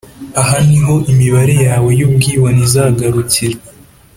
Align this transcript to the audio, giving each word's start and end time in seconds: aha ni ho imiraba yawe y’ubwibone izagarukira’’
aha 0.41 0.57
ni 0.67 0.79
ho 0.85 0.93
imiraba 1.11 1.53
yawe 1.65 1.89
y’ubwibone 1.99 2.59
izagarukira’’ 2.67 3.59